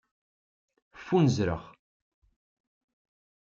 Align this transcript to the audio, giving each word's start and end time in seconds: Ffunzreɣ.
Ffunzreɣ. 0.99 1.63